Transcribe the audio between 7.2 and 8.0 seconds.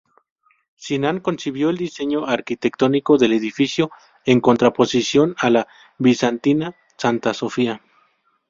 Sofía.